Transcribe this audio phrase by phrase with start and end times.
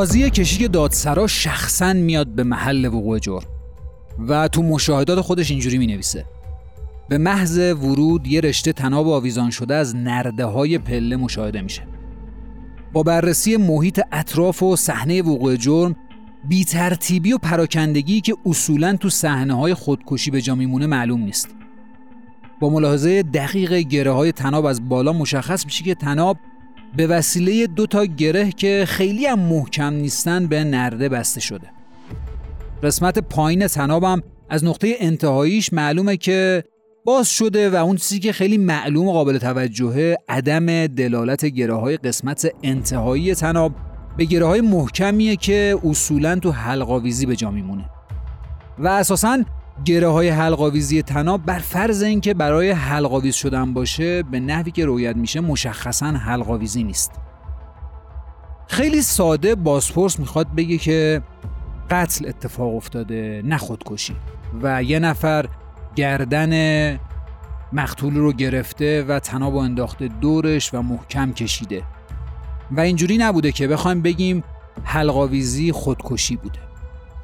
[0.00, 3.46] قاضی کشیک دادسرا شخصا میاد به محل وقوع جرم
[4.28, 6.24] و تو مشاهدات خودش اینجوری می نویسه
[7.08, 11.82] به محض ورود یه رشته تناب آویزان شده از نرده های پله مشاهده میشه.
[12.92, 15.96] با بررسی محیط اطراف و صحنه وقوع جرم
[16.48, 21.48] بی ترتیبی و پراکندگی که اصولا تو صحنه های خودکشی به جا میمونه معلوم نیست.
[22.60, 26.36] با ملاحظه دقیق گره های تناب از بالا مشخص میشه که تناب
[26.96, 31.70] به وسیله دو تا گره که خیلی هم محکم نیستن به نرده بسته شده.
[32.82, 36.64] قسمت پایین تنابم از نقطه انتهاییش معلومه که
[37.04, 41.96] باز شده و اون چیزی که خیلی معلوم و قابل توجهه عدم دلالت گره های
[41.96, 43.72] قسمت انتهایی تناب
[44.16, 47.90] به گره های محکمیه که اصولا تو حلقاویزی به جا میمونه.
[48.78, 49.38] و اساسا
[49.84, 55.16] گره های حلقاویزی تناب بر فرض اینکه برای حلقاویز شدن باشه به نحوی که رویت
[55.16, 57.12] میشه مشخصا حلقاویزی نیست.
[58.66, 61.22] خیلی ساده بازپرس می‌خواد بگه که
[61.90, 64.16] قتل اتفاق افتاده نه خودکشی.
[64.62, 65.48] و یه نفر
[65.96, 66.94] گردن
[67.72, 71.82] مقتول رو گرفته و تناب انداخته دورش و محکم کشیده.
[72.70, 74.44] و اینجوری نبوده که بخوایم بگیم
[74.84, 76.58] حلقاویزی خودکشی بوده.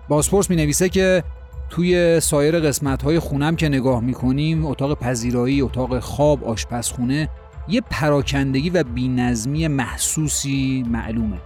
[0.09, 1.25] بازپرس می نویسه که
[1.70, 7.28] توی سایر قسمت های خونم که نگاه می‌کنیم اتاق پذیرایی، اتاق خواب، آشپزخونه
[7.69, 11.41] یه پراکندگی و بینظمی محسوسی معلومه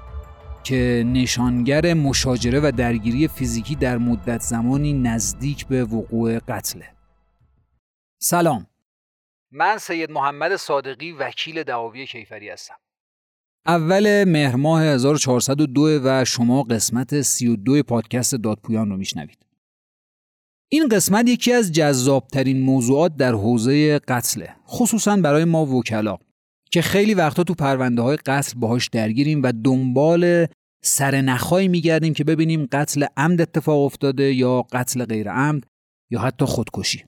[0.64, 6.86] که نشانگر مشاجره و درگیری فیزیکی در مدت زمانی نزدیک به وقوع قتله.
[8.22, 8.66] سلام.
[9.52, 12.74] من سید محمد صادقی وکیل دعاوی کیفری هستم.
[13.66, 19.49] اول مهر ماه 1402 و شما قسمت 32 پادکست دادپویان رو میشنوید.
[20.72, 26.18] این قسمت یکی از جذابترین موضوعات در حوزه قتله خصوصا برای ما وکلا
[26.70, 30.46] که خیلی وقتا تو پرونده های قتل باهاش درگیریم و دنبال
[30.82, 35.64] سرنخهایی میگردیم که ببینیم قتل عمد اتفاق افتاده یا قتل غیر عمد
[36.10, 37.04] یا حتی خودکشی.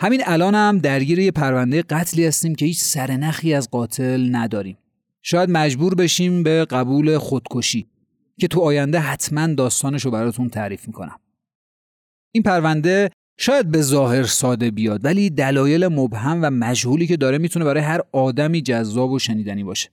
[0.00, 4.78] همین الان هم درگیر یه پرونده قتلی هستیم که هیچ سرنخی از قاتل نداریم.
[5.22, 7.86] شاید مجبور بشیم به قبول خودکشی
[8.40, 11.20] که تو آینده حتما داستانش رو براتون تعریف می‌کنم.
[12.32, 17.64] این پرونده شاید به ظاهر ساده بیاد ولی دلایل مبهم و مجهولی که داره می‌تونه
[17.64, 19.90] برای هر آدمی جذاب و شنیدنی باشه.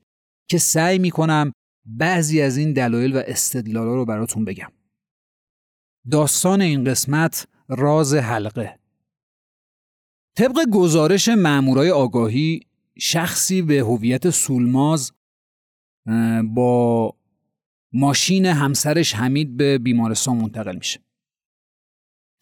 [0.50, 1.52] که سعی می‌کنم
[1.86, 4.72] بعضی از این دلایل و استدلالا رو براتون بگم.
[6.12, 8.80] داستان این قسمت راز حلقه.
[10.38, 12.60] طبق گزارش مامورای آگاهی
[12.98, 15.12] شخصی به هویت سولماز
[16.44, 17.16] با
[17.94, 21.05] ماشین همسرش حمید به بیمارستان منتقل میشه.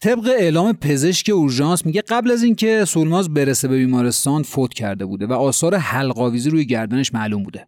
[0.04, 5.26] طبق اعلام پزشک اورژانس میگه قبل از اینکه سولماز برسه به بیمارستان فوت کرده بوده
[5.26, 7.66] و آثار حلقاویزی روی گردنش معلوم بوده.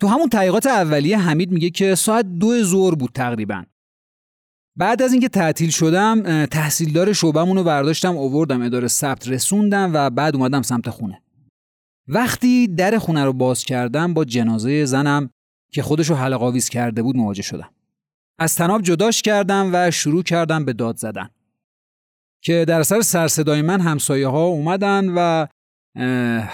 [0.00, 3.64] تو همون تحقیقات اولیه حمید میگه که ساعت دو ظهر بود تقریبا.
[4.76, 10.36] بعد از اینکه تعطیل شدم تحصیلدار شعبمون رو برداشتم اووردم اداره ثبت رسوندم و بعد
[10.36, 11.22] اومدم سمت خونه.
[12.08, 15.30] وقتی در خونه رو باز کردم با جنازه زنم
[15.72, 17.70] که خودشو حلقاویز کرده بود مواجه شدم.
[18.38, 21.30] از تناب جداش کردم و شروع کردم به داد زدن.
[22.44, 25.46] که در سر سرصدای من همسایه ها اومدن و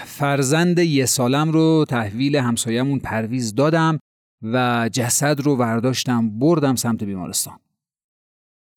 [0.05, 3.99] فرزند یه سالم رو تحویل همسایهمون پرویز دادم
[4.43, 7.59] و جسد رو برداشتم بردم سمت بیمارستان.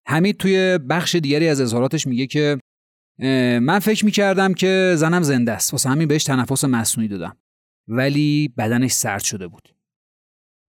[0.06, 2.58] حمید توی بخش دیگری از اظهاراتش میگه که
[3.62, 5.72] من فکر می‌کردم که زنم زنده است.
[5.72, 7.36] واسه همین بهش تنفس مصنوعی دادم.
[7.88, 9.68] ولی بدنش سرد شده بود.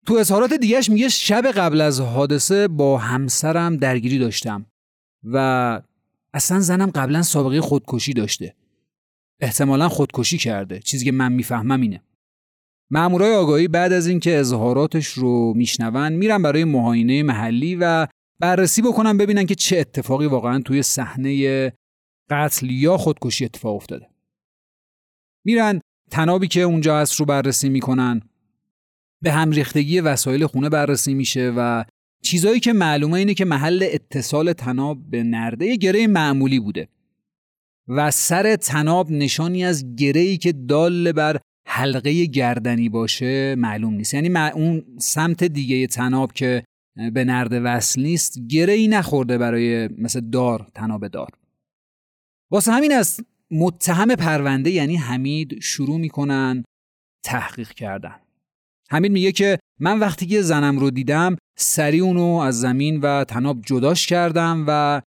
[0.05, 4.65] تو اظهارات دیگهش میگه شب قبل از حادثه با همسرم درگیری داشتم
[5.23, 5.81] و
[6.33, 8.55] اصلا زنم قبلا سابقه خودکشی داشته.
[9.41, 10.79] احتمالا خودکشی کرده.
[10.79, 12.03] چیزی که من می‌فهمم اینه.
[12.91, 18.07] مامورای آگاهی بعد از اینکه اظهاراتش رو میشنون میرن برای معاینه محلی و
[18.39, 21.73] بررسی بکنن ببینن که چه اتفاقی واقعا توی صحنه
[22.29, 24.09] قتل یا خودکشی اتفاق افتاده.
[25.45, 25.81] میرن
[26.11, 28.21] تنابی که اونجا هست رو بررسی می‌کنن
[29.21, 31.85] به هم ریختگی وسایل خونه بررسی میشه و
[32.21, 36.87] چیزایی که معلومه اینه که محل اتصال تناب به نرده گره معمولی بوده
[37.87, 44.13] و سر تناب نشانی از گرهی که دال بر حلقه گردنی باشه معلوم نیست.
[44.13, 46.63] یعنی اون سمت دیگه تناب که
[47.13, 51.29] به نرده وصل نیست گره ای نخورده برای مثل دار تناب دار.
[52.51, 53.21] واسه همین از
[53.51, 56.63] متهم پرونده یعنی حمید شروع می‌کنن
[57.23, 58.15] تحقیق کردن.
[58.91, 63.61] حمید میگه که من وقتی که زنم رو دیدم سری اونو از زمین و تناب
[63.61, 65.01] جداش کردم و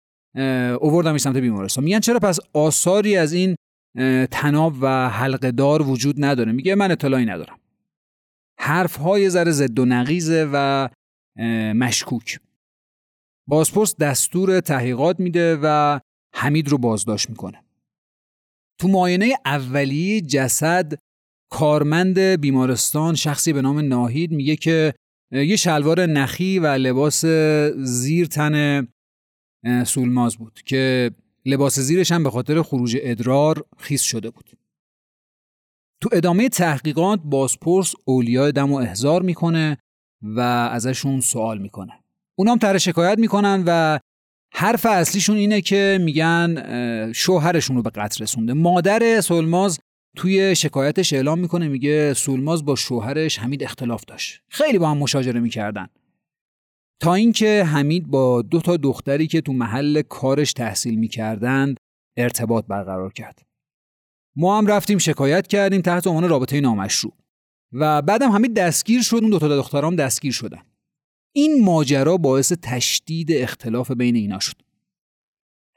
[0.81, 1.85] اووردم سمت بیمارستان.
[1.85, 3.57] میگن چرا پس آثاری از این
[4.31, 7.59] تناب و حلقه دار وجود نداره؟ میگه من اطلاعی ندارم.
[8.59, 10.89] حرف های ذره زد و نقیزه و
[11.75, 12.41] مشکوک.
[13.49, 16.01] بازپرس دستور تحقیقات میده و
[16.35, 17.65] حمید رو بازداشت می‌کنه.
[18.81, 20.93] تو معاینه اولیه جسد
[21.51, 24.95] کارمند بیمارستان شخصی به نام ناهید میگه که
[25.33, 27.25] یه شلوار نخی و لباس
[27.77, 28.87] زیر تن
[29.85, 31.11] سولماز بود که
[31.47, 34.51] لباس زیرش هم به خاطر خروج ادرار خیس شده بود.
[36.03, 39.79] تو ادامه تحقیقات بازپرس اولیای دم و احضار می‌کنه
[40.23, 41.93] و ازشون سوال می‌کنه.
[42.39, 43.99] اونام تر شکایت می‌کنن و
[44.55, 48.53] حرف اصلیشون اینه که میگن شوهرشون رو به قتل رسونده.
[48.53, 49.81] مادر سولماز
[50.17, 54.43] توی شکایتش اعلام می‌کنه میگه سولماز با شوهرش حمید اختلاف داشت.
[54.49, 55.87] خیلی با هم مشاجره می‌کردن.
[57.01, 61.77] تا اینکه حمید با دو تا دختری که تو محل کارش تحصیل می‌کردند
[62.17, 63.43] ارتباط برقرار کرد.
[64.37, 67.13] ما هم رفتیم شکایت کردیم تحت عنوان رابطه نامشروع.
[67.73, 70.63] و بعدم حمید دستگیر شد اون دو تا دخترام دستگیر شدن.
[71.33, 74.63] این ماجرا باعث تشدید اختلاف بین اینا شد.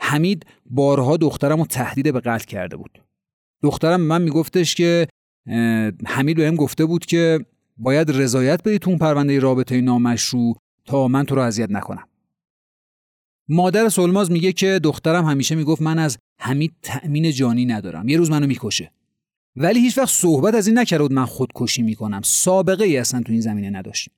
[0.02, 3.03] حمید بارها دخترم رو تهدید به قتل کرده بود.
[3.64, 5.08] دخترم من میگفتش که
[6.06, 7.46] حمید بهم گفته بود که
[7.78, 12.08] باید رضایت بدی تو پرونده رابطه نامشروع تا من تو رو اذیت نکنم.
[13.50, 18.32] مادر سلماز میگه که دخترم همیشه می‌گفت من از حمید تأمین جانی ندارم یه روز
[18.32, 18.92] منو می‌کشه.
[19.56, 23.32] ولی هیچ وقت صحبت از این نکرده بود من خودکشی می‌کنم سابقه ای اصلا تو
[23.32, 24.10] این زمینه نداشت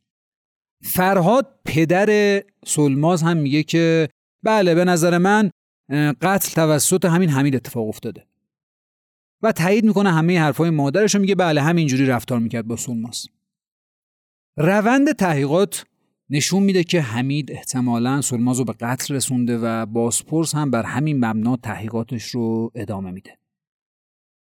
[0.83, 4.09] فرهاد پدر سلماز هم میگه که
[4.44, 5.51] بله به نظر من
[6.21, 8.25] قتل توسط همین حمید اتفاق افتاده.
[9.45, 13.27] و تایید می‌کنه همه حرفای مادرش میگه بله همینجوری رفتار می‌کرد با سولماس
[14.57, 15.86] روند تحقیقات
[16.30, 21.25] نشون میده که حمید احتمالا سولماز رو به قتل رسونده و بازپرس هم بر همین
[21.25, 23.38] مبنا تحقیقاتش رو ادامه میده.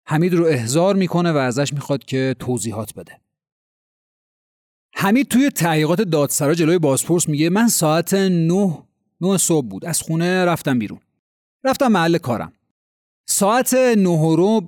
[0.07, 3.19] حمید رو احضار می‌کنه و ازش می‌خواد که توضیحات بده.
[4.95, 8.83] حمید توی تحقیقات دادسرا جلوی بازپرس میگه من ساعت 9
[9.21, 9.85] 9 صبح بود.
[9.85, 10.99] از خونه رفتم بیرون.
[11.63, 12.53] رفتم محل کارم.
[13.31, 14.61] ساعت نه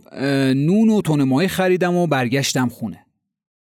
[0.54, 3.06] نون و تون ماهی خریدم و برگشتم خونه.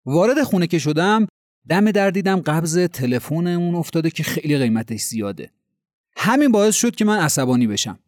[0.07, 1.27] وارد خونه که شدم
[1.69, 5.51] دم در دیدم قبض تلفنمون افتاده که خیلی قیمتش زیاده.
[6.17, 7.99] همین باعث شد که من عصبانی بشم.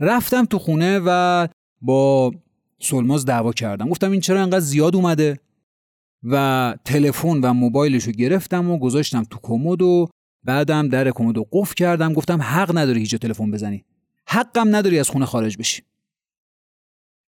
[0.00, 1.48] رفتم تو خونه و
[1.80, 2.32] با
[2.80, 3.88] سلماز دعوا کردم.
[3.88, 5.38] گفتم این چرا انقدر زیاد اومده؟
[6.22, 10.08] و تلفن و موبایلش رو گرفتم و گذاشتم تو کمد و
[10.44, 12.12] بعدم در کمد رو قفل کردم.
[12.12, 13.84] گفتم حق نداری هیچ تلفن بزنی.
[14.26, 15.82] حقم نداری از خونه خارج بشی.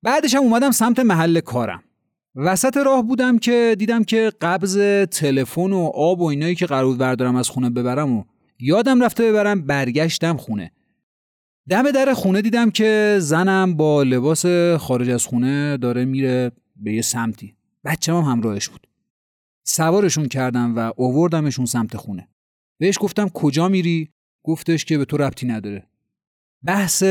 [0.03, 1.83] بعدش هم اومدم سمت محل کارم.
[2.35, 4.77] وسط راه بودم که دیدم که قبض
[5.11, 8.23] تلفن و آب و اینایی که قرار بردارم از خونه ببرم و
[8.59, 10.71] یادم رفته ببرم برگشتم خونه.
[11.69, 14.45] دم در خونه دیدم که زنم با لباس
[14.79, 17.55] خارج از خونه داره میره به یه سمتی.
[17.85, 18.88] بچه هم همراهش بود.
[19.65, 22.27] سوارشون کردم و اووردمشون سمت خونه.
[22.79, 24.09] بهش گفتم کجا میری؟
[24.44, 25.88] گفتش که به تو ربطی نداره.
[26.63, 27.03] بحث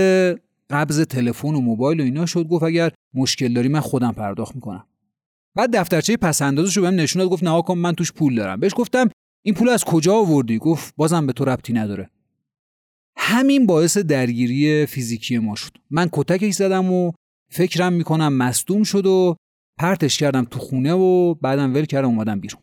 [0.73, 4.87] قبض تلفن و موبایل و اینا شد گفت اگر مشکل داری من خودم پرداخت می‌کنم.
[5.55, 8.61] بعد دفترچه پس اندازش رو بهم نشون داد گفت نه کن من توش پول دارم.
[8.61, 9.11] بهش گفتم
[9.45, 12.11] این پول از کجا آوردی؟ گفت بازم به تو ربطی نداره.
[13.17, 15.73] همین باعث درگیری فیزیکی ما شد.
[15.91, 17.13] من کتکش زدم و
[17.51, 19.37] فکرم می‌کنم مصدوم شد و
[19.79, 22.63] پرتش کردم تو خونه و بعدم ول کردم اومدم بیرون.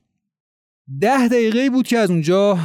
[1.01, 2.57] ده دقیقه بود که از اونجا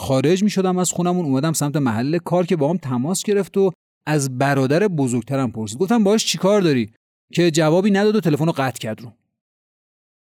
[0.00, 3.72] خارج می شدم از خونمون اومدم سمت محل کار که با هم تماس گرفت و
[4.06, 5.78] از برادر بزرگترم پرسید.
[5.78, 6.90] گفتم باش چیکار داری؟
[7.32, 9.12] که جوابی نداد و تلفن رو قطع کرد رو.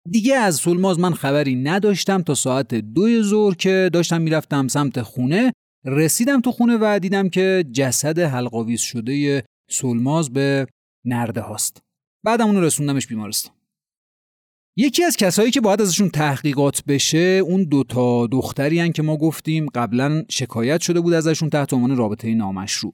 [0.09, 5.53] دیگه از سولماز من خبری نداشتم تا ساعت دوی ظهر که داشتم می‌رفتم سمت خونه.
[5.85, 10.67] رسیدم تو خونه و دیدم که جسد حلقاویز شده سولماز به
[11.05, 11.81] نرده هاست.
[12.23, 13.58] بعدم اونو رسوندمش بیمارستان.
[14.79, 19.65] یکی از کسایی که باید ازشون تحقیقات بشه اون دوتا دختری هن که ما گفتیم
[19.75, 22.93] قبلا شکایت شده بود ازشون تحت عنوان رابطه نامشروع.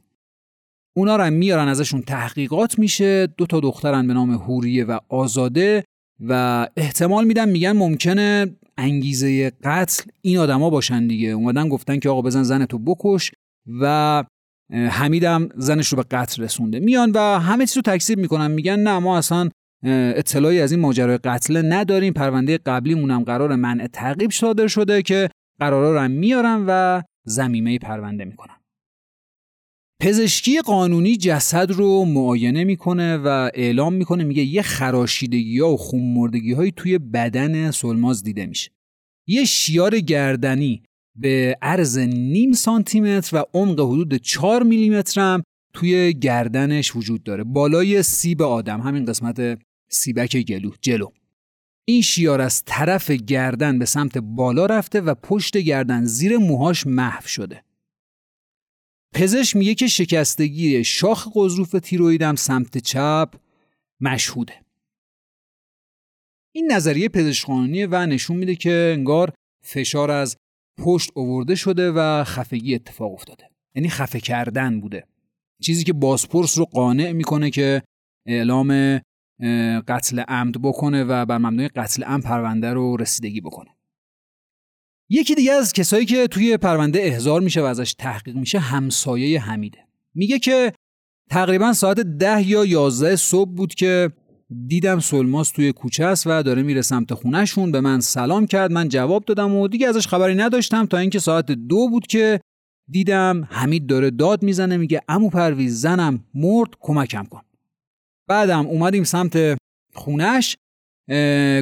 [0.95, 5.83] اونا رو میارن ازشون تحقیقات میشه دو تا دخترن به نام هوریه و آزاده
[6.19, 11.29] و احتمال میدن میگن ممکنه انگیزه قتل این آدما باشن دیگه.
[11.29, 13.31] اومدن گفتن که آقا بزن زن تو بکش
[13.81, 14.23] و
[14.73, 16.79] حمیدم زنش رو به قتل رسونده.
[16.79, 19.49] میان و همه چیز رو تکذیب می‌کنن میگن نه ما اصلا
[19.87, 22.13] اطلاعی از این ماجرای قتل نداریم.
[22.13, 28.25] پرونده قبلیمون هم قرار منع تعقیب صادر شده که قرارا رو میارن و زمیمه پرونده
[28.25, 28.55] می‌کنن
[30.01, 36.53] پزشکی قانونی جسد رو معاینه می‌کنه و اعلام می‌کنه میگه یه خراشیدگی ها و خونمردگی
[36.53, 38.71] هایی توی بدن سلماز دیده میشه.
[39.27, 40.83] یه شیار گردنی
[41.19, 47.43] به عرض نیم سانتیمتر و عمق حدود 4 میلیمتر هم توی گردنش وجود داره.
[47.43, 48.81] بالای سیب آدم.
[48.81, 51.09] همین قسمت سیبک گلو جلو.
[51.87, 57.27] این شیار از طرف گردن به سمت بالا رفته و پشت گردن زیر موهاش محو
[57.27, 57.63] شده.
[59.13, 63.33] پزشک میگه که شکستگی شاخ قضروف تیرویدم سمت چپ
[64.01, 64.53] مشهوده.
[66.55, 70.37] این نظریه پزشکانی و نشون میده که انگار فشار از
[70.77, 73.49] پشت اوورده شده و خفگی اتفاق افتاده.
[73.75, 75.07] یعنی خفه کردن بوده.
[75.61, 77.83] چیزی که بازپرس رو قانع می‌کنه که
[78.27, 79.01] اعلام
[79.87, 83.69] قتل عمد بکنه و بر مبنای قتل عمد پرونده رو رسیدگی بکنه.
[85.09, 89.79] یکی دیگه از کسایی که توی پرونده احضار میشه و ازش تحقیق میشه همسایه حمیده.
[90.13, 90.73] میگه که
[91.29, 94.11] تقریبا ساعت ده یا یازده صبح بود که
[94.67, 97.71] دیدم سلماس توی کوچه است و داره میره سمت خونهشون.
[97.71, 101.51] به من سلام کرد من جواب دادم و دیگه ازش خبری نداشتم تا اینکه ساعت
[101.51, 102.39] دو بود که
[102.89, 107.41] دیدم حمید داره داد می‌زنه میگه امو پرویز زنم مرد کمکم کن.
[108.27, 109.57] بعدم اومدیم سمت
[109.93, 110.55] خونش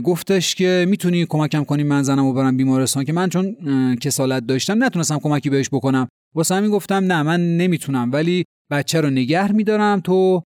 [0.03, 3.55] گفتش که می‌تونی کمکم کنی من زنم و برم بیمارستان که من چون
[3.95, 6.07] کسالت داشتم نتونستم کمکی بهش بکنم.
[6.35, 10.43] واسه همین گفتم نه من نمی‌تونم ولی بچه رو نگه میدارم تو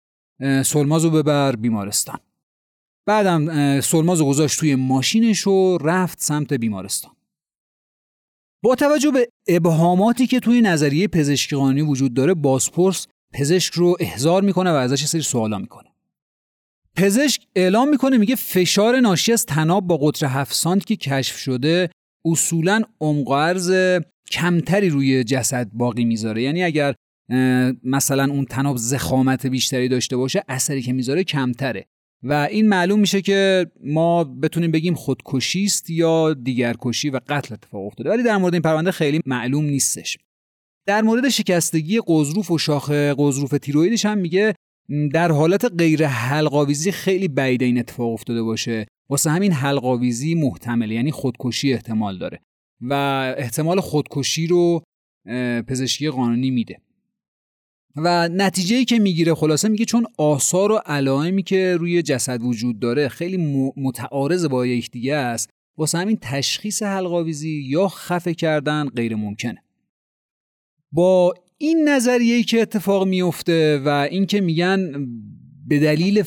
[0.65, 2.19] سلمازو ببر بیمارستان.
[3.07, 7.11] بعدم سلمازو گذاشت توی ماشینش و رفت سمت بیمارستان.
[8.63, 14.41] با توجه به ابهاماتی که توی نظریه پزشکی قانونی وجود داره بازپرس پزشک رو احضار
[14.41, 15.94] می‌کنه و ازش سری سوالا می‌کنه.
[16.95, 21.89] پزشک اعلام می‌کنه میگه فشار ناشی از تناب با قطر 7 سانت که کشف شده
[22.25, 23.99] اصولا عمق عرض
[24.31, 26.41] کمتری روی جسد باقی می‌ذاره.
[26.41, 26.95] یعنی اگر
[27.83, 31.85] مثلا اون تناب زخامت بیشتری داشته باشه اثری که می‌ذاره کمتره.
[32.23, 37.53] و این معلوم میشه که ما بتونیم بگیم خودکشی است یا دیگر کشی و قتل
[37.53, 38.09] اتفاق افتاده.
[38.09, 40.17] ولی در مورد این پرونده خیلی معلوم نیستش.
[40.87, 44.54] در مورد شکستگی قضروف و شاخ قضروف تیرویدش هم میگه
[45.13, 48.85] در حالت غیر حلقاویزی خیلی بعید این اتفاق افتاده باشه.
[49.09, 52.39] واسه همین حلقاویزی محتمله یعنی خودکشی احتمال داره.
[52.81, 52.93] و
[53.37, 54.83] احتمال خودکشی رو
[55.67, 56.81] پزشکی قانونی میده.
[57.95, 63.07] و نتیجه که می‌گیره خلاصه میگه چون آثار و علائمی که روی جسد وجود داره
[63.07, 69.63] خیلی متعارض با یکدیگه است واسه همین تشخیص حلقاویزی یا خفه کردن غیر ممکنه.
[70.91, 75.07] با این نظریه که اتفاق میفته و اینکه میگن
[75.67, 76.23] به دلیل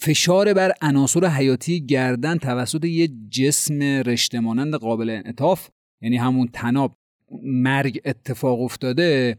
[0.00, 5.68] فشار بر عناصر حیاتی گردن توسط یه جسم رشته مانند قابل انعطاف
[6.02, 6.96] یعنی همون تناب
[7.42, 9.36] مرگ اتفاق افتاده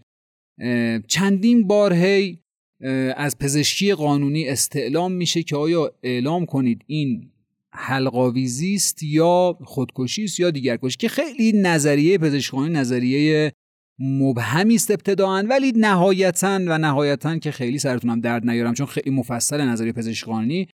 [1.07, 2.39] چندین بار هی
[3.15, 7.31] از پزشکی قانونی استعلام میشه که آیا اعلام کنید این
[7.71, 13.51] حلقاویزی است یا خودکشی است یا دیگر کشی که خیلی نظریه پزشکی قانونی نظریه
[13.99, 19.61] مبهمی است ابتداعا ولی نهایتا و نهایتا که خیلی سرتونم درد نیارم چون خیلی مفصل
[19.61, 20.67] نظریه پزشکی قانونی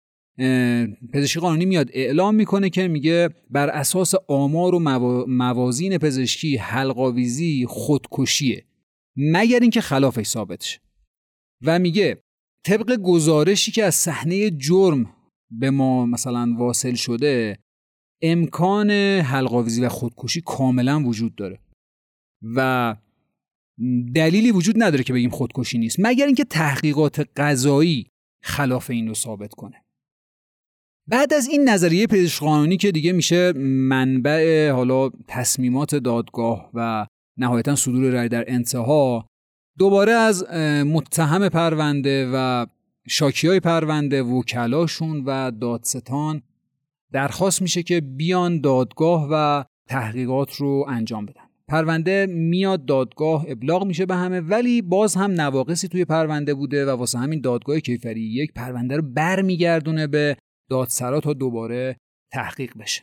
[1.13, 4.79] پزشکی قانونی میاد اعلام می‌کنه که میگه بر اساس آمار و
[5.27, 8.65] موازین پزشکی حلقاویزی خودکشیه
[9.17, 10.79] مگر اینکه خلافش ثابت شه
[11.65, 12.23] و میگه
[12.65, 15.15] طبق گزارشی که از صحنه جرم
[15.51, 17.59] به ما مثلا واصل شده
[18.21, 21.59] امکان حلقاویزی و خودکشی کاملا وجود داره.
[22.55, 22.95] و
[24.15, 28.07] دلیلی وجود نداره که بگیم خودکشی نیست مگر اینکه تحقیقات قضایی
[28.43, 29.83] خلاف این رو ثابت کنه.
[31.07, 37.07] بعد از این نظریه پزشک قانونی که دیگه میشه منبع حالا تصمیمات دادگاه و
[37.37, 39.27] نهایتا صدور رأی در انتها
[39.77, 40.43] دوباره از
[40.85, 42.65] متهم پرونده و
[43.07, 46.41] شاکی های پرونده وکلاشون و دادستان
[47.11, 51.48] درخواست میشه که بیان دادگاه و تحقیقات رو انجام بدن.
[51.69, 56.89] پرونده میاد دادگاه ابلاغ میشه به همه ولی باز هم نواقصی توی پرونده بوده و
[56.89, 60.37] واسه همین دادگاه کیفری یک پرونده رو برمیگردونه به
[60.69, 61.97] دادسرا تا دوباره
[62.33, 63.01] تحقیق بشه.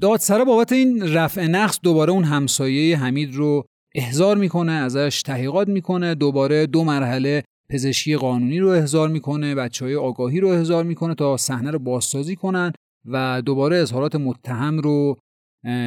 [0.00, 3.64] دادسرا بابت این رفع نقص دوباره اون همسایه حمید رو
[3.94, 9.96] احضار می‌کنه ازش تحقیقات می‌کنه دوباره دو مرحله پزشکی قانونی رو احضار می‌کنه بچه های
[9.96, 12.72] آگاهی رو احضار می‌کنه تا صحنه رو بازسازی کنن
[13.04, 15.16] و دوباره اظهارات متهم رو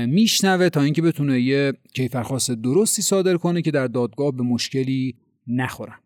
[0.07, 5.15] میشنوه تا اینکه بتونه یه کیفرخواست درستی صادر کنه که در دادگاه به مشکلی
[5.47, 5.99] نخورن.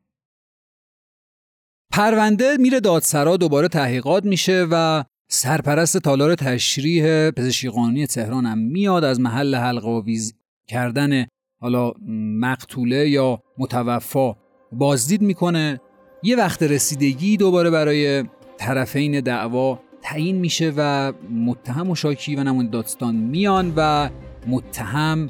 [1.91, 9.03] پرونده میره دادسرا دوباره تحقیقات میشه و سرپرست تالار تشریح پزشکی قانونی تهران هم میاد
[9.03, 10.33] از محل حلقه آویز
[10.67, 11.25] کردن
[11.61, 11.91] حالا
[12.39, 14.35] مقتوله یا متوفا
[14.71, 15.81] بازدید می‌کنه.
[16.23, 18.23] یه وقت رسیدگی دوباره برای
[18.57, 21.13] طرفین دعوا تعیین میشه و
[21.45, 24.09] متهم و شاکی و نماینده دادستان میان و
[24.47, 25.29] متهم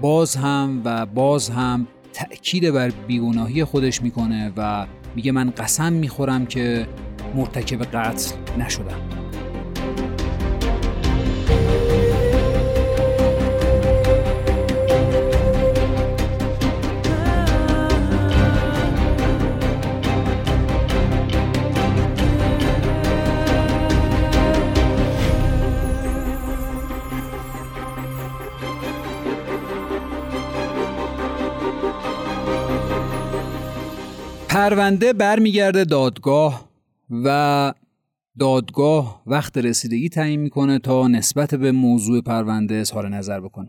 [0.00, 6.46] باز هم و باز هم تأکید بر بیگناهی خودش می‌کنه و میگه من قسم می‌خورم
[6.46, 6.88] که
[7.34, 9.23] مرتکب قتل نشدم.
[34.54, 36.70] پرونده برمیگرده دادگاه
[37.10, 37.72] و
[38.38, 43.68] دادگاه وقت رسیدگی تعیین می‌کنه تا نسبت به موضوع پرونده اظهار نظر بکنه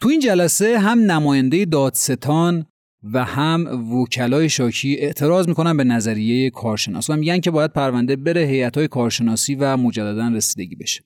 [0.00, 2.66] تو این جلسه هم نماینده دادستان
[3.02, 8.40] و هم وکلای شاکی اعتراض می‌کنن به نظریه کارشناس و میگن که باید پرونده بره
[8.40, 11.04] هیئت‌های کارشناسی و مجددا رسیدگی بشه.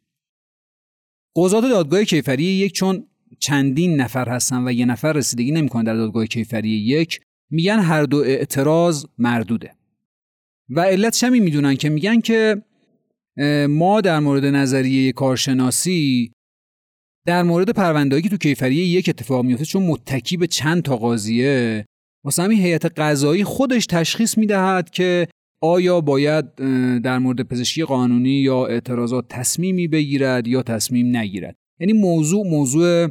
[1.37, 3.07] قضات دادگاه کیفری یک چون
[3.39, 7.21] چندین نفر هستن و یه نفر رسیدگی نمی‌کنه در دادگاه کیفری یک
[7.53, 9.75] میگن هر دو اعتراض مردوده.
[10.69, 12.63] و علتش هم می‌دونن که میگن که
[13.69, 16.33] ما در مورد نظریه کارشناسی
[17.27, 21.85] در مورد پروندهایی که تو کیفریه یک اتفاق میفته چون متکی به چند تا قاضیه
[22.25, 25.29] واسه همین هیئت قضایی خودش تشخیص می‌دهد که
[25.63, 26.55] آیا باید
[27.01, 31.55] در مورد پزشکی قانونی یا اعتراضات تصمیمی بگیرد یا تصمیم نگیرد.
[31.81, 33.09] یعنی موضوع موضوع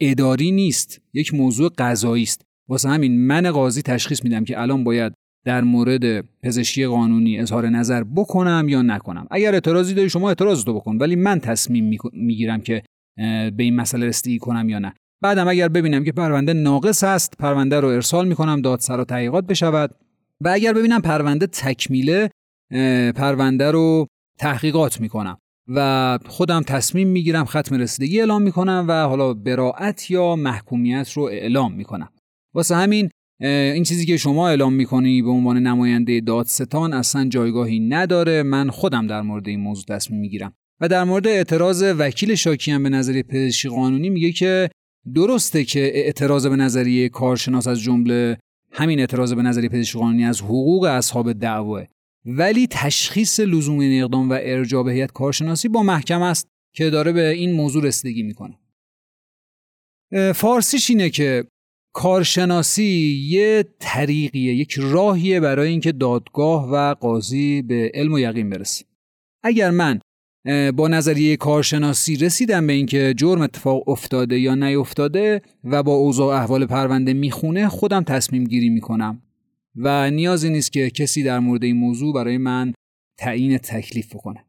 [0.00, 1.00] اداری نیست.
[1.14, 2.42] یک موضوع قضایی است.
[2.68, 5.12] واسه همین من قاضی تشخیص میدم که الان باید
[5.44, 9.26] در مورد پزشکی قانونی اظهار نظر بکنم یا نکنم.
[9.30, 12.82] اگر اعتراضی داری شما اعتراض تو بکن ولی من تصمیم می‌گیرم که
[13.16, 14.94] به این مسئله رسیدگی کنم یا نه.
[15.22, 19.90] بعدم اگر ببینم که پرونده ناقص است پرونده رو ارسال می‌کنم دادسرا تحقیقات بشود.
[20.40, 22.30] و اگر ببینم پرونده تکمیله
[23.14, 24.06] پرونده رو
[24.38, 25.38] تحقیقات می‌کنم.
[25.68, 31.72] و خودم تصمیم می‌گیرم ختم رسیدگی اعلام می‌کنم و حالا براعت یا محکومیت رو اعلام
[31.72, 32.08] می‌کنم.
[32.54, 33.10] واسه همین
[33.40, 38.42] این چیزی که شما اعلام می‌کنی به عنوان نماینده دادستان اصلا جایگاهی نداره.
[38.42, 40.54] من خودم در مورد این موضوع تصمیم می‌گیرم.
[40.80, 44.70] و در مورد اعتراض وکیل شاکی هم به نظریه پزشکی قانونی میگه که
[45.14, 48.38] درسته که اعتراض به نظریه کارشناس از جمله
[48.72, 51.86] همین اعتراض به نظریه پزشکی قانونی از حقوق اصحاب دعوه
[52.24, 57.28] ولی تشخیص لزوم این اقدام و ارجاع به کارشناسی با محکمه است که داره به
[57.28, 58.58] این موضوع رسیدگی می‌کنه.
[60.34, 61.44] فارسیش اینه که
[61.92, 68.84] کارشناسی یه طریقیه یک راهیه برای اینکه دادگاه و قاضی به علم و یقین برسه
[69.42, 70.00] اگر من
[70.76, 76.66] با نظریه کارشناسی رسیدم به اینکه جرم اتفاق افتاده یا نیفتاده و با اوضاع احوال
[76.66, 79.22] پرونده می‌خونه خودم تصمیم گیری می‌کنم.
[79.76, 82.72] و نیازی نیست که کسی در مورد این موضوع برای من
[83.18, 84.44] تعیین تکلیف بکنه.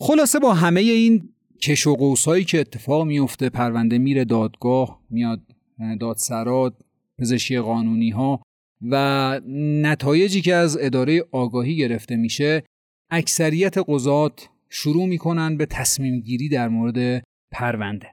[0.00, 1.28] خلاصه با همه این
[1.62, 5.53] کش و قوسایی که اتفاق میفته پرونده میره دادگاه میاد
[6.00, 6.74] دادسرات
[7.18, 8.42] پزشکی قانونی ها
[8.82, 9.40] و
[9.82, 12.62] نتایجی که از اداره آگاهی گرفته میشه
[13.10, 18.06] اکثریت قضات شروع می‌کنن به تصمیم گیری در مورد پرونده.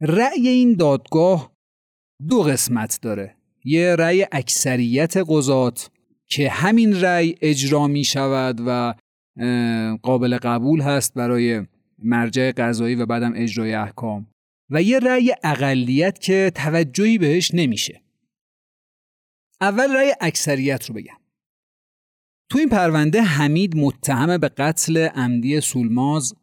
[0.00, 1.52] رأی این دادگاه
[2.28, 3.34] دو قسمت داره.
[3.64, 5.90] یه رأی اکثریت قضات
[6.26, 8.94] که همین رأی اجرا می شود و
[10.02, 11.66] قابل قبول هست برای
[11.98, 14.26] مرجع قضایی و بعدم اجرای احکام.
[14.70, 18.02] و یه رأی اقلیت که توجهی بهش نمیشه.
[19.60, 21.16] اول رأی اکثریت رو بگم.
[22.48, 26.34] تو این پرونده حمید متهم به قتل عمدی سولماز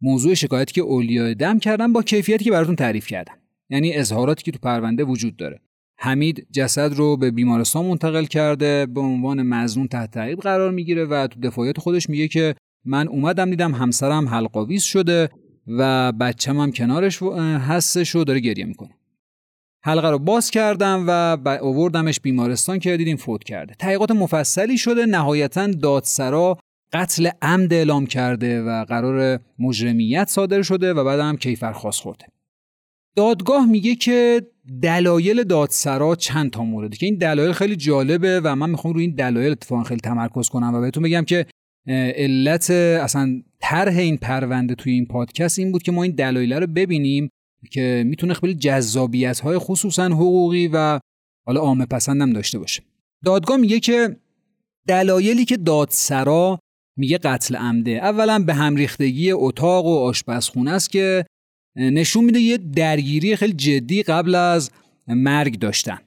[0.00, 3.38] موضوع شکایتی که اولیای دم کردن با کیفیتی که براتون تعریف کردم.
[3.70, 5.60] یعنی اظهاراتی که تو پرونده وجود داره.
[5.98, 11.26] حمید جسد رو به بیمارستان منتقل کرده به عنوان مزنون تحت تعقیب قرار می‌گیره و
[11.26, 15.30] تو دفاعیات خودش میگه که من اومدم دیدم همسرم حلقاویز شده
[15.66, 17.22] و بچم هم کنارش
[17.68, 18.90] هستش و داره گریه می‌کنه.
[19.84, 23.74] حلقه رو باز کردم و اووردمش بیمارستان که دیدیم فوت کرده.
[23.74, 26.58] تحقیقات مفصلی شده نهایتا دادسرا
[26.92, 32.26] قتل عمد اعلام کرده و قرار مجرمیت صادر شده و بعد هم کیفرخواست خورده.
[33.16, 34.46] دادگاه میگه که
[34.82, 39.14] دلایل دادسرا چند تا مورده که این دلایل خیلی جالبه و من می‌خوام روی این
[39.14, 41.46] دلایل اتفاقا خیلی تمرکز کنم و بهتون بگم که
[41.86, 46.66] علت اصلا طرح این پرونده توی این پادکست این بود که ما این دلایل رو
[46.66, 47.28] ببینیم
[47.70, 51.00] که می‌تونه خیلی جذابیت های خصوصا حقوقی و
[51.46, 52.82] حالا عامه پسندم داشته باشه.
[53.24, 54.16] دادگاه میگه که
[54.86, 56.58] دلایلی که دادسرا
[56.98, 61.24] میگه قتل عمده اولا به همریختگی اتاق و آشپزخونه است که
[61.76, 64.70] نشون میده یه درگیری خیلی جدی قبل از
[65.08, 65.98] مرگ داشتن.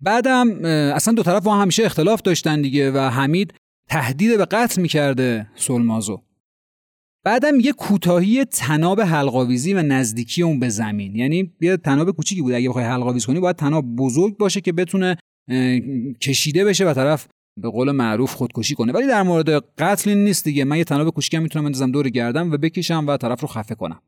[0.00, 3.54] بعدم اصلا دو طرف با همیشه اختلاف داشتن دیگه و حمید
[3.88, 6.22] تهدید به قتل می‌کرده سلمازو
[7.24, 11.16] بعدم یه کوتاهی تناب حلقاویزی و نزدیکی اون به زمین.
[11.16, 12.52] یعنی یه تناب کوچیکی بود.
[12.52, 15.16] اگه بخوای حلقاویز کنی باید تناب بزرگ باشه که بتونه
[16.20, 17.28] کشیده بشه و طرف
[17.60, 18.92] به قول معروف خودکشی کنه.
[18.92, 20.64] ولی در مورد قتل نیست دیگه.
[20.64, 24.02] من یه تناب کوچیکی می‌تونم بندازم دور گردم و بکشم و طرف رو خفه کنم.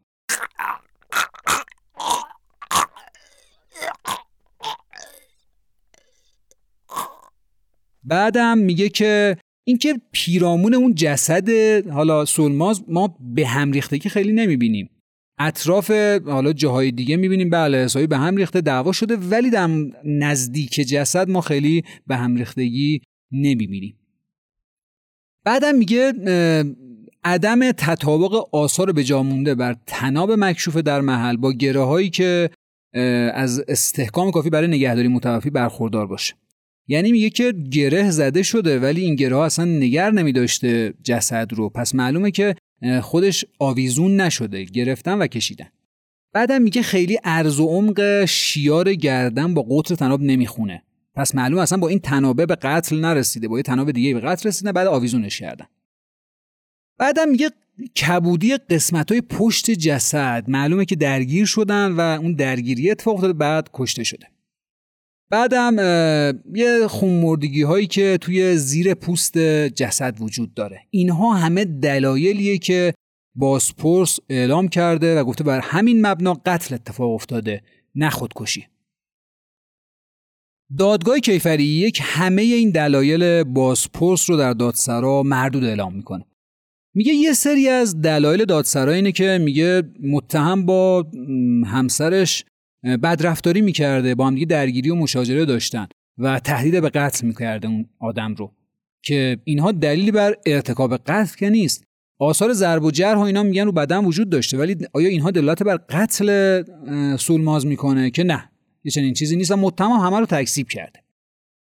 [8.05, 9.37] بعدم میگه که
[9.69, 11.49] اینکه پیرامون اون جسد
[11.91, 14.91] حالا سلماز ما به هم ریختگی خیلی نمی‌بینیم.
[15.39, 15.91] اطراف
[16.27, 19.69] حالا جاهای دیگه می‌بینیم بله حسابی به هم ریخته دعوا شده ولی در
[20.05, 23.01] نزدیک جسد ما خیلی به هم ریختگی
[23.33, 23.97] نمی‌بینیم.
[25.45, 26.13] بعدم میگه
[27.25, 32.51] عدم تطابق آثار به جا مونده بر تناب مکشوف در محل با گره هایی که
[33.35, 36.35] از استحکام کافی برای نگهداری متوفی برخوردار باشه.
[36.89, 41.53] یعنی میگه که گره زده شده ولی این گره ها اصلا نگر نمی داشته جسد
[41.53, 41.69] رو.
[41.71, 42.57] پس معلومه که
[43.03, 45.69] خودش آویزون نشده گرفتن و کشیدن.
[46.33, 50.83] بعدم میگه خیلی عرض و عمق شیار گردن با قطر تناب نمی‌خونه.
[51.15, 54.49] پس معلوم اصلا با این تنابه به قتل نرسیده با یه تناب دیگه به قتل
[54.49, 55.67] رسیده بعد آویزونش کردن.
[56.99, 57.51] بعدم میگه
[58.07, 63.71] کبودی قسمت های پشت جسد معلومه که درگیر شدن و اون درگیری اتفاق افتاده بعد
[63.73, 64.27] کشته شده.
[65.31, 65.77] بعدم
[66.55, 70.81] یه خونمردگی هایی که توی زیر پوست جسد وجود داره.
[70.91, 72.95] اینها همه دلایلیه که
[73.35, 77.63] باسپورس اعلام کرده و گفته بر همین مبنا قتل اتفاق افتاده
[77.95, 78.67] نه خودکشی.
[80.79, 86.25] دادگاه کیفری یک همه این دلایل باسپورس رو در دادسرا مردود اعلام می‌کنه.
[86.95, 91.07] میگه یه سری از دلایل دادسرا اینه که میگه متهم با
[91.67, 92.45] همسرش
[92.87, 95.87] بدرفتاری می‌کرده با هم دیگه درگیری و مشاجره داشتن
[96.19, 98.53] و تهدید به قتل می‌کرده اون آدم رو.
[99.03, 101.85] که اینها دلیلی بر ارتکاب قتل که نیست.
[102.19, 105.63] آثار ضرب و جرح و اینا میگن رو بدن وجود داشته ولی آیا اینها دلالت
[105.63, 106.63] بر قتل
[107.17, 108.51] سولماز می‌کنه که نه
[108.85, 111.01] یه چنین چیزی نیست و متهم همه رو تکذیب کرده.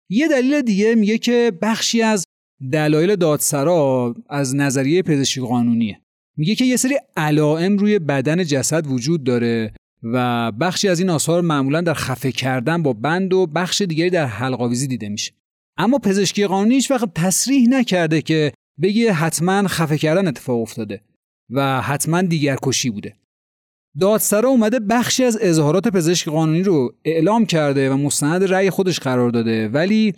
[0.09, 2.25] یه دلیل دیگه میگه که بخشی از
[2.71, 6.01] دلایل دادسرا از نظریه پزشکی قانونیه.
[6.37, 9.73] میگه که یه سری علائم روی بدن جسد وجود داره.
[10.13, 14.25] و بخشی از این آثار معمولا در خفه کردن با بند و بخش دیگری در
[14.25, 15.31] حلقاویزی دیده میشه.
[15.77, 21.01] اما پزشکی قانونی هیچ وقت تصریح نکرده که بگه حتما خفه کردن اتفاق افتاده
[21.49, 23.15] و حتما دیگر کشی بوده.
[23.99, 29.29] دادسرا اومده بخشی از اظهارات پزشک قانونی رو اعلام کرده و مستند رأی خودش قرار
[29.29, 30.13] داده ولی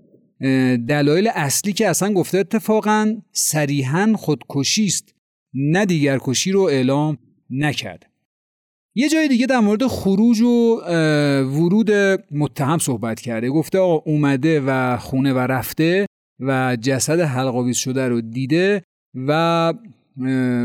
[0.87, 5.15] دلایل اصلی که اصلا گفته اتفاقا صریحا خودکشی است
[5.53, 7.17] نه دیگر کشی رو اعلام
[7.49, 8.07] نکرده.
[8.99, 10.81] یه جای دیگه در مورد خروج و
[11.41, 11.91] ورود
[12.31, 13.49] متهم صحبت کرده.
[13.49, 16.05] گفته آقا اومده و خونه و رفته
[16.39, 18.83] و جسد حلقاویز شده رو دیده
[19.27, 19.73] و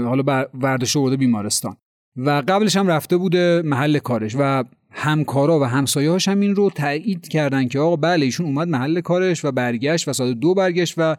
[0.04, 1.76] حالا وردش برده بیمارستان.
[2.16, 7.28] و قبلش هم رفته بوده محل کارش و همکارا و همسایه‌هاش هم این رو تایید
[7.28, 11.16] کردن که آقا بله ایشون اومد محل کارش و برگشت و ساعت دو برگشت و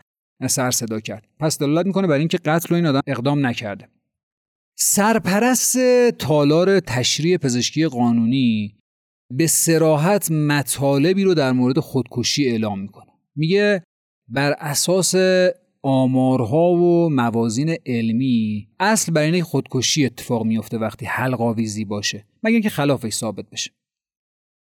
[0.48, 1.28] سر صدا کرد.
[1.40, 3.88] پس دلالت می‌کنه بر اینکه قتل و این آدم اقدام نکرده.
[4.78, 5.78] سرپرست
[6.10, 8.78] تالار تشریع پزشکی قانونی
[9.34, 13.12] به سراحت مطالبی رو در مورد خودکشی اعلام می‌کنه.
[13.36, 13.84] میگه
[14.28, 15.16] بر اساس
[15.84, 22.70] آمارها و موازین علمی اصل بر اینه خودکشی اتفاق میفته وقتی حلقاویزی باشه مگر اینکه
[22.70, 23.72] خلافش ثابت بشه.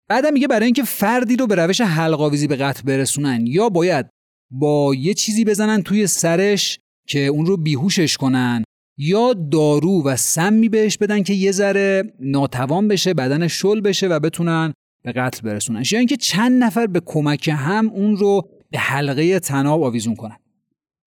[0.10, 4.06] بعدم میگه برای اینکه فردی رو به روش حلقاویزی به قتل برسونن یا باید
[4.52, 8.64] با یه چیزی بزنن توی سرش که اون رو بیهوشش کنن
[9.04, 14.20] یا دارو و سمی بهش بدن که یه ذره ناتوان بشه بدن شل بشه و
[14.20, 15.84] بتونن به قتل برسونن.
[15.92, 20.38] یا اینکه چند نفر به کمک هم اون رو به حلقه تناب آویزون کنن.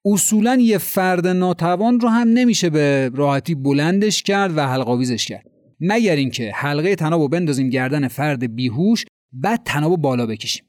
[0.05, 5.47] اصولا یه فرد ناتوان رو هم نمیشه به راحتی بلندش کرد و حلقاویزش کرد.
[5.81, 10.65] مگر اینکه حلقه تناب رو بندازیم گردن فرد بیهوش بعد تناب بالا بکشیم.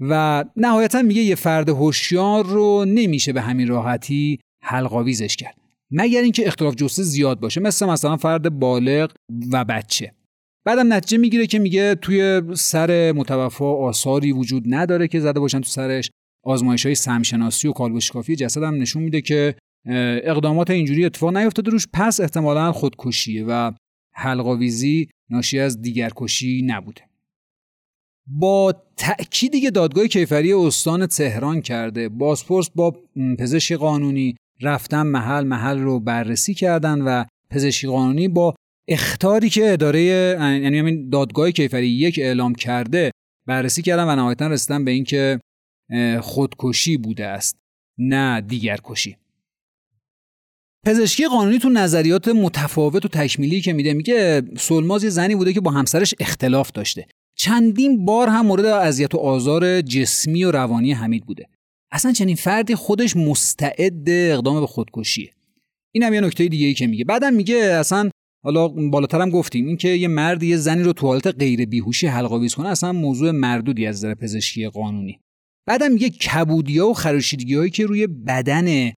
[0.00, 5.61] و نهایتا میگه یه فرد هوشیار رو نمیشه به همین راحتی حلقاویزش کرد.
[5.94, 7.60] مگر اینکه اختلاف جسته زیاد باشه.
[7.60, 9.12] مثل مثلا فرد بالغ
[9.52, 10.14] و بچه.
[10.64, 15.68] بعدم نتیجه می‌گیره که میگه توی سر متوفا آثاری وجود نداره که زده باشن تو
[15.68, 16.10] سرش.
[16.44, 19.54] آزمایش های سمشناسی و کالبوشکافی جسد هم نشون میده که
[20.24, 21.86] اقدامات اینجوری اتفاق نیفتاده روش.
[21.92, 23.72] پس احتمالا خودکشیه و
[24.14, 27.02] حلقاویزی ناشی از دیگرکشی نبوده.
[28.26, 32.96] با تأکیدی که دادگاه کیفری استان تهران کرده بازپرس با
[33.38, 38.54] پزشک قانونی رفتن محل محل رو بررسی کردن و پزشکی قانونی با
[38.88, 43.10] اختاری که اداره یعنی همین دادگاه کیفری یک اعلام کرده
[43.46, 45.40] بررسی کردن و نهایتا رسیدن به اینکه
[46.20, 47.56] خودکشی بوده است
[47.98, 49.16] نه دیگر کشی
[50.86, 55.60] پزشکی قانونی تو نظریات متفاوت و تکمیلی که میده میگه سلماز یه زنی بوده که
[55.60, 57.06] با همسرش اختلاف داشته.
[57.36, 61.46] چندین بار هم مورد اذیت و آزار جسمی و روانی حمید بوده.
[61.92, 65.30] اصلا چنین فردی خودش مستعد اقدام به خودکشیه.
[65.94, 67.04] این هم یه نکته دیگه ای که میگه.
[67.04, 68.10] بعدم میگه اصلا
[68.44, 72.68] حالا بالاترم گفتیم اینکه یه مرد یه زنی رو تو حالت غیر بیهوشی حلقاویز کنه
[72.68, 75.20] اصلا موضوع مردودی از نظر پزشکی قانونی.
[75.66, 78.92] بعدم میگه کبودیا و خراشیدگی هایی که روی بدن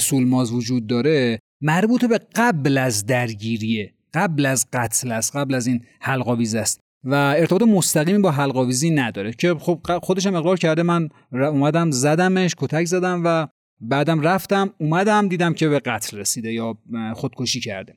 [0.00, 3.94] سولماز وجود داره مربوط به قبل از درگیریه.
[4.14, 6.80] قبل از قتل است قبل از این حلقاویز است.
[7.04, 12.54] و ارتباط مستقیمی با حلقاویزی نداره که خب خودش هم اقرار کرده من اومدم زدمش
[12.58, 13.46] کتک زدم و
[13.80, 16.78] بعدم رفتم اومدم دیدم که به قتل رسیده یا
[17.14, 17.96] خودکشی کرده.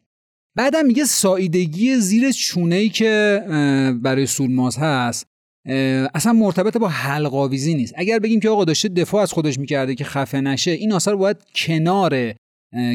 [0.56, 3.44] بعدم میگه سایدگی زیر چونه ای که
[4.02, 5.28] برای سولماز هست
[6.13, 7.94] اصلا مرتبط با حلقاویزی نیست.
[7.98, 11.38] اگر بگیم که آقا داشته دفاع از خودش می‌کرده که خفه نشه این آثار باید
[11.56, 12.34] کنار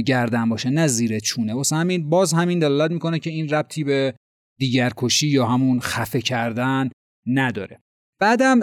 [0.07, 1.55] گردن باشه نه زیر چونه.
[1.55, 4.15] واسه همین باز همین دلالت می‌کنه که این ربطی به
[4.61, 6.91] دیگر کشی یا همون خفه کردن
[7.27, 7.81] نداره.
[8.21, 8.61] بعدم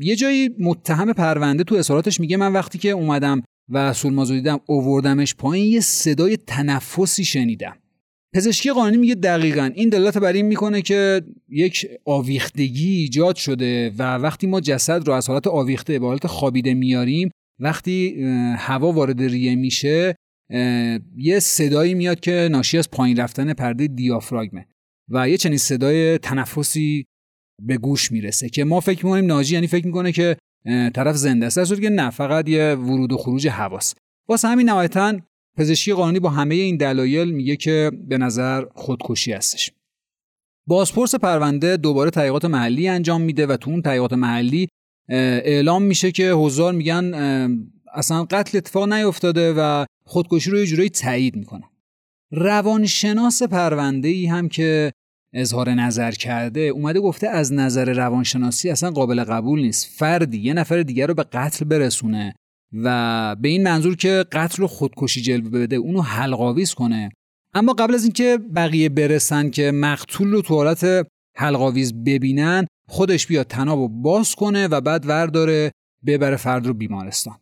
[0.00, 5.34] یه جایی متهم پرونده تو اصالاتش میگه من وقتی که اومدم و سولمازو دیدم اووردمش
[5.34, 7.76] پایین یه صدای تنفسی شنیدم.
[8.34, 14.16] پزشکی قانونی میگه دقیقا این دلالت بر این می‌کنه که یک آویختگی ایجاد شده و
[14.18, 18.24] وقتی ما جسد رو از حالت آویخته به حالت خوابیده میاریم وقتی
[18.56, 20.14] هوا وارد ریه میشه
[21.16, 24.66] یه صدایی میاد که ناشی از پایین رفتن پرده دیافراگمه.
[25.10, 27.06] و یه چنین صدای تنفسی
[27.62, 30.36] به گوش می‌رسه که ما فکر می‌کنیم ناجی یعنی فکر می‌کنه که
[30.94, 31.58] طرف زنده است.
[31.58, 35.20] در که نه فقط یه ورود و خروج هواست واسه همین نهایتا
[35.56, 39.72] پزشکی قانونی با همه این دلایل میگه که به نظر خودکشی هستش.
[40.68, 44.68] بازپرس پرونده دوباره تحقیقات محلی انجام میده و تو اون تحقیقات محلی
[45.08, 47.14] اعلام میشه که حضار میگن
[47.94, 51.68] اصلا قتل اتفاق نیفتاده و خودکشی رو یه جورایی تایید می‌کنن.
[52.36, 54.92] روانشناس پرونده ای هم که
[55.32, 59.98] اظهار نظر کرده اومده گفته از نظر روانشناسی اصلا قابل قبول نیست.
[59.98, 62.34] فردی یه نفر دیگر رو به قتل برسونه
[62.72, 67.10] و به این منظور که قتل و خودکشی جلوه بده اونو حلقاویز کنه.
[67.54, 73.46] اما قبل از اینکه بقیه برسن که مقتول رو تو حالت حلقاویز ببینن خودش بیاد
[73.46, 75.72] تناب و باز کنه و بعد ورداره
[76.06, 77.38] ببره فرد رو بیمارستان.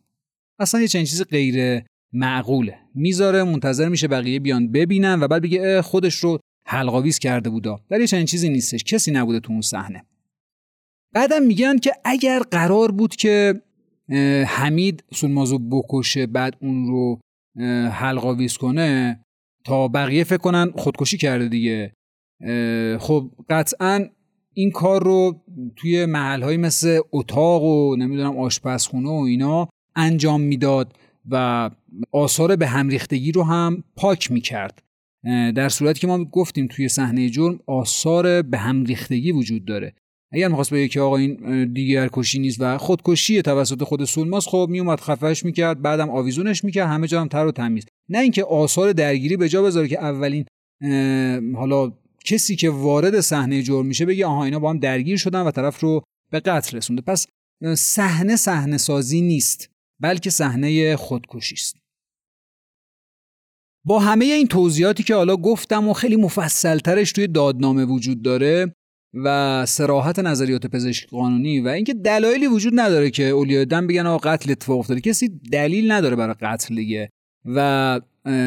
[0.59, 2.79] اصلا یه چنین چیز غیر معقوله.
[2.95, 7.79] می‌ذاره منتظر میشه بقیه بیان ببینن و بعد بگه خودش رو حلقاویز کرده بودا.
[7.89, 8.83] ولی چنین چیزی نیستش.
[8.83, 10.05] کسی نبوده تو اون صحنه.
[11.13, 13.61] بعدم میگن که اگر قرار بود که
[14.47, 17.19] حمید سولمازو بکشه بعد اون رو
[17.89, 19.19] حلقاویز کنه
[19.63, 21.93] تا بقیه فکر کنن خودکشی کرده دیگه.
[22.99, 24.05] خب قطعا
[24.53, 25.41] این کار رو
[25.75, 30.93] توی محل مثل اتاق و نمی‌دونم آشپزخونه و اینا انجام می‌داد
[31.29, 31.69] و
[32.11, 34.83] آثار به هم ریختگی رو هم پاک می‌کرد.
[35.55, 39.93] در صورتی که ما گفتیم توی صحنه جرم آثار به هم ریختگی وجود داره.
[40.31, 44.67] اگر می‌خواست بگه که آقا این دیگر کشی نیست و خودکشی توسط خود سولماس خب
[44.69, 47.85] میومد خفهش می‌کرد بعدم آویزونش می‌کرد همه جا هم تر و تمیز.
[48.09, 50.45] نه اینکه آثار درگیری به جا بذاره که اولین
[51.55, 51.93] حالا
[52.25, 55.79] کسی که وارد صحنه جرم میشه بگه آها اینا با هم درگیر شدن و طرف
[55.79, 57.01] رو به قتل رسونده.
[57.01, 57.27] پس
[57.75, 59.69] صحنه صحنه سازی نیست
[60.01, 61.77] بلکه صحنه خودکشی است.
[63.85, 68.75] با همه این توضیحاتی که حالا گفتم و خیلی مفصلترش توی دادنامه وجود داره
[69.13, 74.31] و سراحت نظریات پزشک قانونی و اینکه دلایلی وجود نداره که اولیاء دم بگن آقا
[74.31, 75.01] قتل اتفاق افتاده.
[75.01, 77.09] کسی دلیل نداره برای قتل دیگه.
[77.45, 77.99] و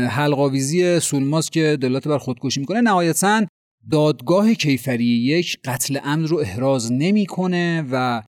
[0.09, 3.46] حلقاویزی سولماس که دلالت بر خودکشی می‌کنه نهایتا
[3.90, 8.22] دادگاه کیفری یک قتل عمد رو احراز نمی‌کنه و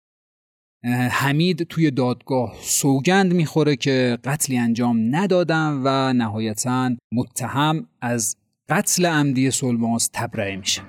[1.11, 8.37] حمید توی دادگاه سوگند می‌خوره که قتلی انجام ندادم و نهایتا متهم از
[8.69, 10.83] قتل عمدی سولماس تبرئه میشه.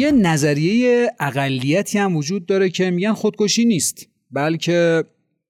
[0.00, 5.04] یه نظریه اقلیتی هم وجود داره که میگن خودکشی نیست بلکه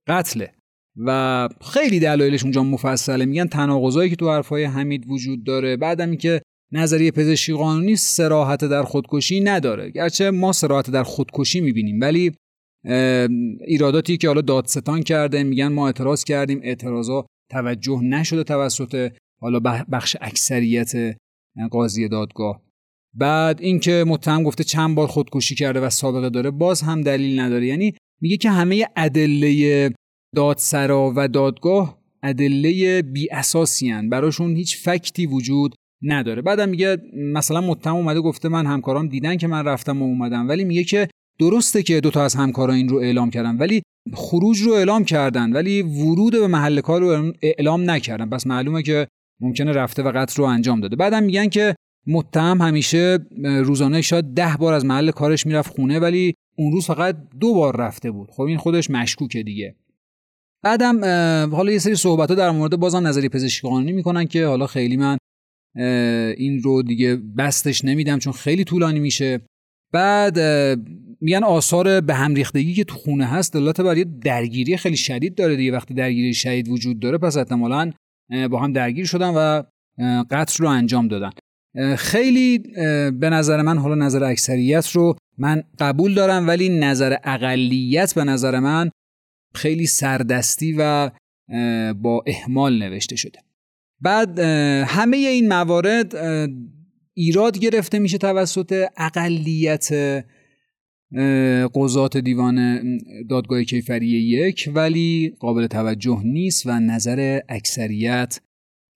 [0.07, 0.53] قتله.
[0.97, 3.25] و خیلی دلایلش اونجا مفصله.
[3.25, 8.83] میگن تناقضایی که تو حرفای حمید وجود داره بعدم اینکه نظریه پزشکی قانونی سراحت در
[8.83, 9.91] خودکشی نداره.
[9.91, 12.33] گرچه ما سراحت در خودکشی می‌بینیم ولی
[13.67, 19.61] ایراداتی که حالا دادستان کرده میگن ما اعتراض کردیم اعتراضا توجه نشده توسط حالا
[19.93, 20.93] بخش اکثریت
[21.71, 22.63] قاضی دادگاه.
[23.15, 27.67] بعد اینکه متهم گفته چند بار خودکشی کرده و سابقه داره باز هم دلیل نداره.
[27.67, 29.91] یعنی میگه که همه ادله
[30.37, 36.43] دادسرا و دادگاه ادله بی اساسی براشون هیچ فکتی وجود نداره.
[36.43, 40.49] بعدم میگه مثلا متهم اومده گفته من همکارام دیدن که من رفتم و اومدم.
[40.49, 41.09] ولی میگه که
[41.41, 43.83] درسته که دوتا از همکارا این رو اعلام کردن ولی
[44.15, 48.31] خروج رو اعلام کردن ولی ورود به محل کار رو اعلام نکردن.
[48.31, 49.07] پس معلومه که
[49.41, 50.97] ممکنه رفته و قتل رو انجام داده.
[50.97, 51.75] بعدم میگن که
[52.07, 57.17] متهم همیشه روزانه شاید ده بار از محل کارش می‌رفت خونه ولی اون روز فقط
[57.41, 58.31] دو بار رفته بود.
[58.31, 59.77] خب این خودش مشکوکه دیگه.
[60.65, 61.05] بعدم
[61.55, 64.97] حالا یه سری صحبت ها در مورد بازم نظری پزشکی قانونی می‌کنن که حالا خیلی
[64.97, 65.19] من
[66.37, 69.41] این رو دیگه بستش نمیدم چون خیلی طولانی میشه.
[69.93, 70.39] بعد
[71.21, 75.35] میگن آثار به هم ریختگی که تو خونه هست دلالت بر یه درگیری خیلی شدید
[75.35, 75.73] داره دیگه.
[75.73, 77.93] وقتی درگیری شدید وجود داره پس احتمالا
[78.51, 79.63] با هم درگیر شدن و
[80.31, 81.31] قتل رو انجام دادن.
[81.99, 82.59] خیلی
[83.11, 88.59] به نظر من حالا نظر اکثریت رو من قبول دارم ولی نظر اقلیت به نظر
[88.59, 88.91] من
[89.55, 91.11] خیلی سردستی و
[91.95, 93.39] با احمال نوشته شده.
[94.01, 94.39] بعد
[94.89, 96.17] همه این موارد
[97.15, 99.89] ایراد گرفته میشه توسط اقلیت
[101.75, 102.81] قضات دیوان
[103.31, 108.41] دادگاه کیفری یک ولی قابل توجه نیست و نظر اکثریت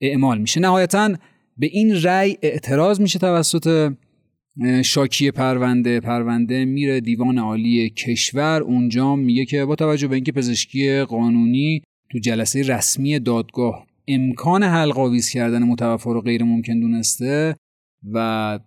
[0.01, 0.61] اعمال میشه.
[0.61, 1.15] نهایتا
[1.57, 3.95] به این رأی اعتراض میشه توسط
[4.85, 6.01] شاکی پرونده.
[6.01, 12.19] پرونده میره دیوان عالی کشور اونجا میگه که با توجه به اینکه پزشکی قانونی تو
[12.19, 17.57] جلسه رسمی دادگاه امکان آویز کردن متوفا رو غیر ممکن دونسته
[18.13, 18.59] و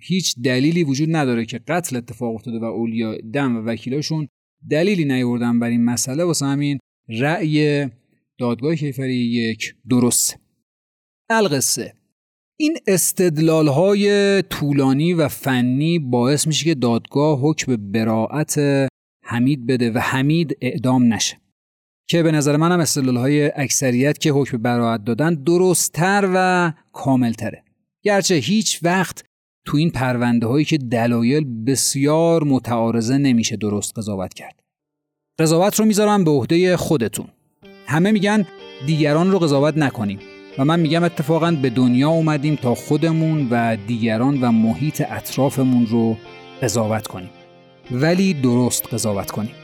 [0.00, 4.28] هیچ دلیلی وجود نداره که قتل اتفاق افتاده و اولیا دم و وکیلاشون
[4.70, 6.78] دلیلی نیوردن بر این مسئله واسه همین
[7.08, 7.86] رأی
[8.38, 10.36] دادگاه کیفری یک درسته.
[11.30, 11.99] القصه
[12.60, 18.58] این استدلال های طولانی و فنی باعث میشه که دادگاه حکم براعت
[19.24, 21.40] حمید بده و حمید اعدام نشه.
[22.08, 27.64] که به نظر منم استدلال های اکثریت که حکم براعت دادن درستتر و کاملتره.
[28.02, 29.24] گرچه هیچ وقت
[29.66, 34.60] تو این پرونده هایی که دلایل بسیار متعارضه نمیشه درست قضاوت کرد.
[35.38, 37.26] قضاوت رو می‌ذارم به عهده خودتون.
[37.86, 38.46] همه میگن
[38.86, 40.18] دیگران رو قضاوت نکنیم.
[40.60, 46.16] و من میگم اتفاقا به دنیا اومدیم تا خودمون و دیگران و محیط اطرافمون رو
[46.62, 47.30] قضاوت کنیم.
[47.90, 49.54] ولی درست قضاوت کنیم.